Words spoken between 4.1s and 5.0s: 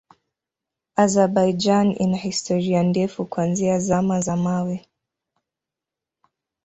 za Mawe.